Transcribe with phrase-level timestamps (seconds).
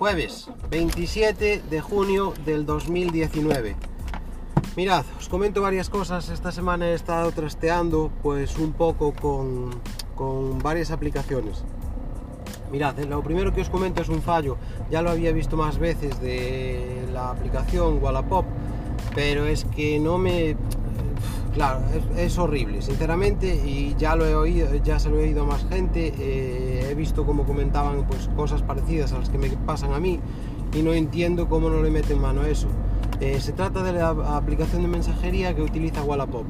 [0.00, 3.76] Jueves 27 de junio del 2019.
[4.74, 6.30] Mirad, os comento varias cosas.
[6.30, 9.68] Esta semana he estado trasteando pues un poco con,
[10.14, 11.64] con varias aplicaciones.
[12.72, 14.56] Mirad, eh, lo primero que os comento es un fallo.
[14.90, 18.46] Ya lo había visto más veces de la aplicación Wallapop,
[19.14, 20.56] pero es que no me
[21.52, 21.80] Claro,
[22.16, 25.66] es, horrible, sinceramente, y ya lo he oído, ya se lo he oído a más
[25.68, 29.98] gente, eh, he visto como comentaban pues cosas parecidas a las que me pasan a
[29.98, 30.20] mí
[30.72, 32.68] y no entiendo cómo no le meten mano eso.
[33.20, 36.44] Eh, se trata de la aplicación de mensajería que utiliza Wallapop.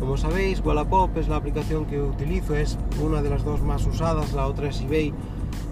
[0.00, 4.32] Como sabéis, Wallapop es la aplicación que utilizo, es una de las dos más usadas,
[4.32, 5.12] la otra es eBay.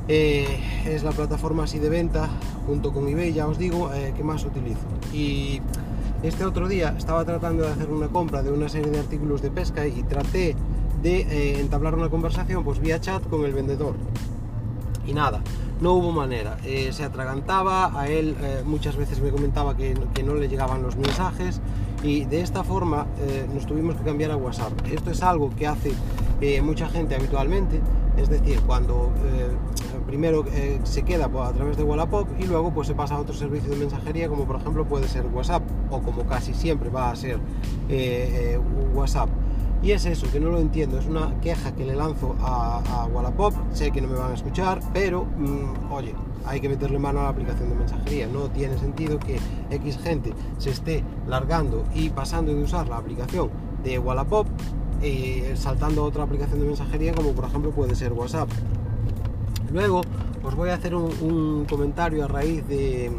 [0.08, 2.28] Eh, es la plataforma así de venta,
[2.66, 4.86] junto con eBay, ya os digo, que más utilizo.
[5.14, 5.62] Y
[6.24, 9.51] este otro día estaba tratando de hacer una compra de una serie de artículos de
[9.51, 10.56] pesca y traté
[11.02, 13.94] de eh, entablar una conversación pues vía chat con el vendedor.
[15.06, 15.42] Y nada,
[15.83, 16.56] no hubo manera.
[16.64, 19.94] Eh, se atragantaba, a él eh, muchas veces me comentaba que,
[20.25, 21.61] no le llegaban los mensajes
[22.03, 23.06] y de esta forma
[23.55, 24.72] nos tuvimos que cambiar a WhatsApp.
[24.91, 25.92] Esto es algo que hace
[26.62, 27.81] mucha gente habitualmente,
[28.19, 29.11] es decir, cuando
[30.06, 30.44] primero
[30.83, 33.77] se queda a través de Wallapop y luego pues se pasa a otro servicio de
[33.77, 37.36] mensajería como por ejemplo puede ser WhatsApp o como casi siempre va a ser
[37.88, 38.60] eh, eh,
[38.94, 39.28] WhatsApp.
[39.82, 43.52] Y es eso, que no lo entiendo, es una queja que le lanzo a, Wallapop,
[43.72, 46.14] sé que no me van a escuchar, pero mm, oye,
[46.46, 48.26] hay que meterle mano a la aplicación de mensajería.
[48.26, 49.38] No tiene sentido que
[49.70, 53.50] X gente se esté largando y pasando de usar la aplicación
[53.82, 54.46] de Wallapop
[55.54, 58.48] saltando a otra aplicación de mensajería como por ejemplo puede ser WhatsApp.
[59.70, 60.02] Luego
[60.44, 63.10] os voy a hacer un, comentario a raíz eh,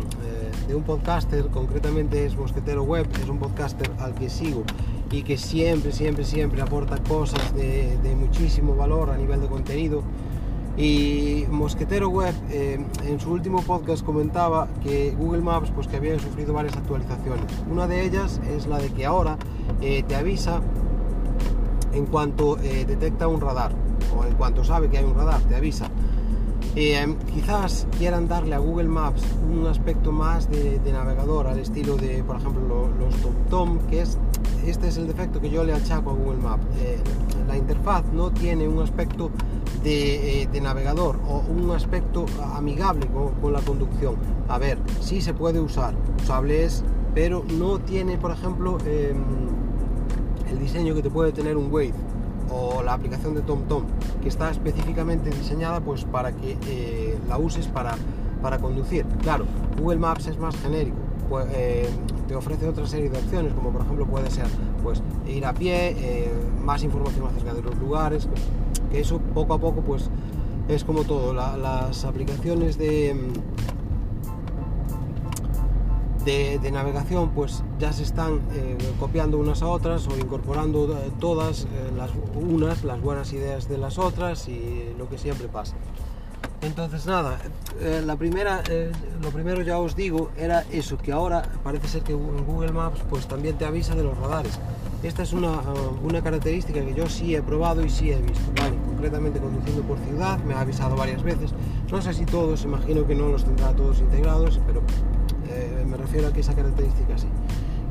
[0.68, 4.64] de, un podcaster, concretamente es Mosquetero Web, es un podcaster al que sigo
[5.12, 10.04] y que siempre, siempre, siempre aporta cosas de, muchísimo valor a nivel de contenido.
[10.78, 16.20] Y Mosquetero Web eh, en su último podcast comentaba que Google Maps pues que había
[16.20, 17.46] sufrido varias actualizaciones.
[17.72, 19.38] Una de ellas es la de que ahora
[19.82, 20.62] eh, te avisa
[21.94, 23.72] en cuanto detecta un radar
[24.18, 25.90] o en cuanto sabe que hay un radar, te avisa.
[26.78, 32.22] Eh, quizás quieran darle a Google Maps un aspecto más de, navegador al estilo de,
[32.22, 34.18] por ejemplo, los TomTom, que es
[34.68, 36.66] este es el defecto que yo le achaco a Google Maps.
[36.82, 36.98] Eh,
[37.48, 39.32] la interfaz no tiene un aspecto
[39.84, 43.08] de, eh, navegador o un aspecto amigable
[43.42, 44.16] con, la conducción.
[44.50, 46.84] A ver, sí se puede usar, usable es,
[47.14, 49.24] pero no tiene, por ejemplo, em,
[50.50, 51.94] el diseño que te puede tener un Waze
[52.52, 53.84] o la aplicación de TomTom
[54.22, 57.96] que está específicamente diseñada pues para que eh, la uses para,
[58.42, 59.06] para conducir.
[59.22, 59.46] Claro,
[59.80, 60.98] Google Maps es más genérico,
[61.30, 61.90] pues, eh,
[62.28, 64.48] te ofrece otra serie de opciones como por ejemplo puede ser
[64.84, 66.32] pues ir a pie, eh,
[66.64, 68.28] más información acerca de los lugares,
[68.92, 70.10] que eso poco a poco pues
[70.68, 73.16] es como todo, las aplicaciones de
[76.26, 81.66] de, navegación pues ya se están eh, copiando unas a otras o incorporando eh, todas
[81.66, 85.76] eh, las unas las buenas ideas de las otras y lo que siempre pasa.
[86.62, 87.38] Entonces nada
[88.06, 88.64] la primera
[89.22, 93.28] lo primero ya os digo era eso que ahora parece ser que Google Maps pues
[93.28, 94.60] también te avisa de los radares.
[95.04, 95.60] Esta es una,
[96.02, 98.52] una característica que yo sí he probado y sí he visto
[98.88, 101.52] concretamente conduciendo por ciudad me ha avisado varias veces.
[101.92, 104.82] No sé si todos imagino que no los tendrá todos integrados pero
[105.86, 107.28] me refiero a que esa característica sí.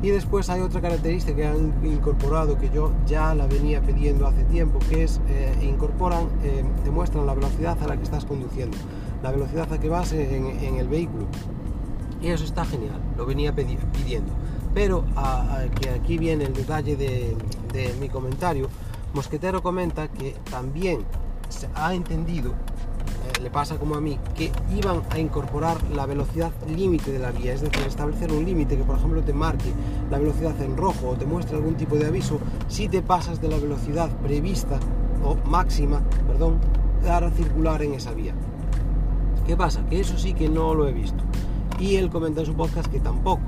[0.01, 4.43] Y después hay otra característica que han incorporado que yo ya la venía pidiendo hace
[4.43, 8.77] tiempo, que es eh, incorporan, eh, te muestran la velocidad a la que estás conduciendo,
[9.23, 11.25] la velocidad a que vas en, el vehículo.
[12.21, 14.31] Y eso está genial, lo venía pidiendo.
[14.73, 15.05] Pero
[15.79, 17.35] que aquí viene el detalle de,
[17.71, 18.67] de mi comentario,
[19.13, 20.99] Mosquetero comenta que también
[21.47, 22.53] se ha entendido
[23.41, 27.53] le pasa como a mí, que iban a incorporar la velocidad límite de la vía,
[27.53, 29.71] es decir, establecer un límite que por ejemplo te marque
[30.09, 33.49] la velocidad en rojo o te muestre algún tipo de aviso si te pasas de
[33.49, 34.79] la velocidad prevista
[35.23, 36.59] o máxima, perdón,
[37.05, 38.33] para circular en esa vía.
[39.45, 39.85] ¿Qué pasa?
[39.85, 41.23] Que eso sí que no lo he visto.
[41.79, 43.43] Y él comenta en su podcast que tampoco.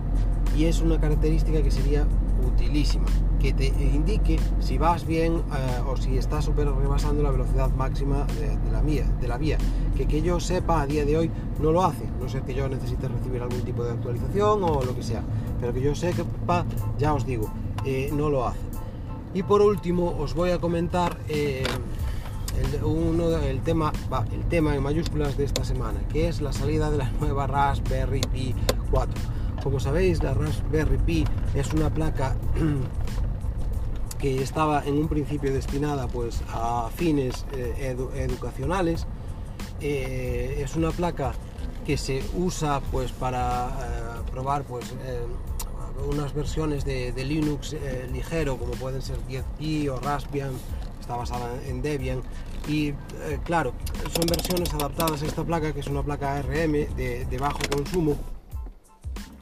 [0.56, 2.06] Y es una característica que sería
[2.46, 3.06] utilísima
[3.40, 8.26] que te indique si vas bien eh, o si estás super rebasando la velocidad máxima
[8.40, 9.58] de, la vía, de la vía.
[9.96, 11.32] Que que yo sepa a día de hoy
[11.62, 14.96] no lo hace, no sé que yo necesite recibir algún tipo de actualización o lo
[14.96, 15.24] que sea,
[15.60, 16.24] pero que yo que
[16.98, 17.50] ya os digo,
[17.86, 18.60] eh, no lo hace.
[19.34, 21.64] Y por último os voy a comentar eh,
[22.58, 23.92] el, uno, el, tema,
[24.32, 28.22] el tema en mayúsculas de esta semana, que es la salida de la nueva Raspberry
[28.22, 28.56] Pi
[28.92, 29.14] 4.
[29.64, 32.36] Como sabéis, la Raspberry Pi es una placa
[34.20, 39.06] que estaba en un principio destinada pues a fines eh, educacionales.
[39.80, 41.34] Eh, es una placa
[41.86, 44.94] que se usa pues para eh, probar pues
[46.08, 47.76] unas versiones de, Linux
[48.12, 50.52] ligero como pueden ser 10P o Raspbian,
[51.00, 52.22] está basada en Debian
[52.68, 52.94] y
[53.44, 53.74] claro,
[54.14, 58.16] son versiones adaptadas a esta placa que es una placa ARM de bajo consumo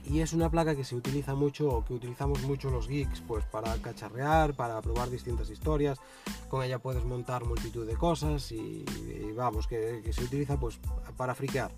[0.10, 3.46] y es una placa que se utiliza mucho o que utilizamos mucho los geeks pues
[3.46, 6.00] para cacharrear, para probar distintas historias,
[6.50, 8.86] con ella puedes montar multitud de cosas y,
[9.36, 10.80] vamos, que, se utiliza pues
[11.18, 11.72] para friquear.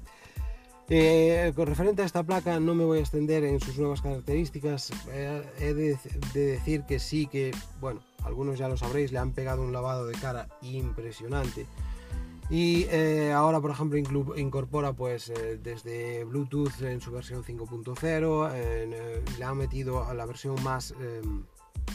[0.89, 4.91] Eh, con referente a esta placa no me voy a extender en sus nuevas características,
[5.11, 5.97] eh, he de,
[6.33, 7.51] de, decir que sí que,
[7.81, 11.65] bueno, algunos ya lo sabréis, le han pegado un lavado de cara impresionante
[12.49, 13.99] y eh, ahora, por ejemplo,
[14.37, 20.25] incorpora pues eh, desde Bluetooth en su versión 5.0, eh, le han metido a la
[20.25, 21.43] versión más em,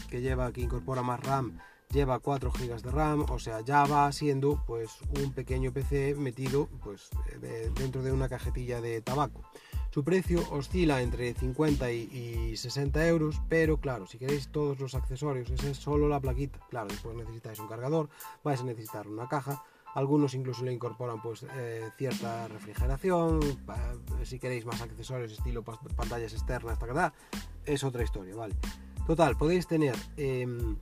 [0.09, 1.57] que lleva, que incorpora más RAM,
[1.89, 6.69] lleva 4 GB de RAM, o sea, ya va siendo pues un pequeño PC metido
[6.83, 7.09] pues
[7.75, 9.41] dentro de una cajetilla de tabaco.
[9.93, 15.51] Su precio oscila entre 50 y, 60 euros, pero claro, si queréis todos los accesorios,
[15.51, 16.59] esa es solo la plaquita.
[16.71, 18.09] Claro, después necesitáis un cargador,
[18.43, 19.63] vais a necesitar una caja,
[19.95, 23.39] algunos incluso le incorporan pues eh, cierta refrigeración,
[24.23, 26.77] si queréis más accesorios estilo pantallas externas,
[27.65, 28.55] es otra historia, ¿vale?
[29.05, 29.95] Total, podéis tener...
[30.17, 30.77] Em,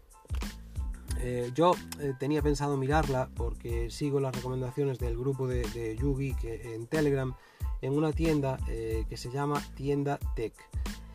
[1.24, 6.74] eh, yo eh, tenía pensado mirarla porque sigo las recomendaciones del grupo de, Yugi que,
[6.74, 7.36] en Telegram
[7.82, 10.54] en una tienda que se llama Tienda Tech.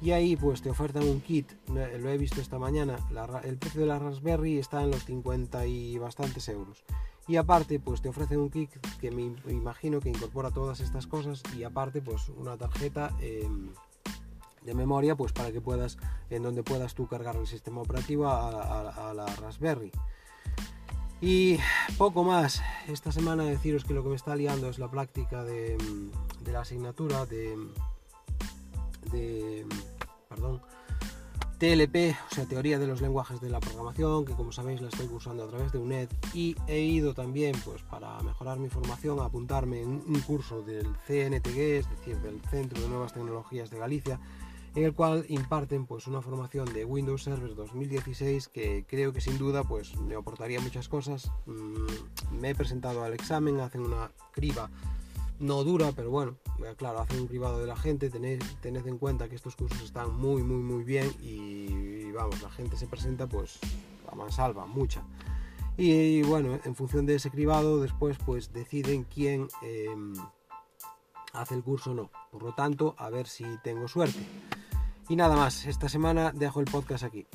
[0.00, 2.98] Y ahí pues te ofertan un kit, lo he visto esta mañana,
[3.44, 6.84] el precio de la Raspberry está en los 50 y bastantes euros.
[7.28, 8.70] Y aparte, pues te ofrecen un kit
[9.00, 13.70] que me imagino que incorpora todas estas cosas y aparte, pues una tarjeta em,
[14.62, 15.96] de memoria, pues para que puedas,
[16.30, 19.90] en donde puedas tú cargar el sistema operativo a, la Raspberry.
[21.20, 21.58] Y
[21.96, 22.62] poco más.
[22.86, 25.78] Esta semana deciros que lo que me está liando es la práctica de,
[26.44, 27.56] de la asignatura de,
[29.10, 29.66] de
[30.28, 30.60] perdón,
[31.58, 35.06] TLP, o sea, Teoría de los Lenguajes de la Programación, que como sabéis la estoy
[35.06, 39.24] cursando a través de UNED y he ido también, pues para mejorar mi formación, a
[39.24, 44.20] apuntarme en un curso del CNTG, es decir, del Centro de Nuevas Tecnologías de Galicia,
[44.74, 49.38] en el cual imparten pues una formación de Windows Server 2016 que creo que sin
[49.38, 51.32] duda pues me aportaría muchas cosas.
[51.46, 54.70] Mm, me he presentado al examen, hacen una criba
[55.38, 58.98] no dura, pero bueno, eh, claro, hacen un privado de la gente, tened, tened en
[58.98, 63.26] cuenta que estos cursos están muy, muy, muy bien y, vamos, la gente se presenta
[63.26, 63.58] pues
[64.10, 65.02] a mansalva, mucha.
[65.76, 70.14] Y, bueno, en función de ese cribado, después pues deciden quién em,
[71.34, 72.10] hace el curso o no.
[72.30, 74.18] Por lo tanto, a ver si tengo suerte.
[75.08, 77.26] Y nada más, esta semana dejo el podcast aquí.